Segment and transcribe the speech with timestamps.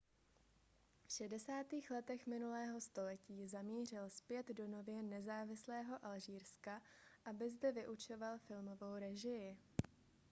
[1.07, 1.53] v 60.
[1.91, 6.81] letech minulého století zamířil zpět do nově nezávislého alžírska
[7.25, 9.57] aby zde vyučoval filmovou režii